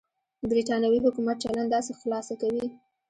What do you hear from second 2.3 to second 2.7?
کوي.